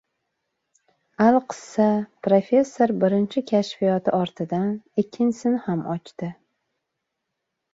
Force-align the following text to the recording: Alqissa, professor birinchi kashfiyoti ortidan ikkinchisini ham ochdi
Alqissa, 1.25 1.85
professor 2.27 2.93
birinchi 3.03 3.43
kashfiyoti 3.51 4.15
ortidan 4.21 4.73
ikkinchisini 5.03 5.61
ham 5.67 5.85
ochdi 5.99 6.33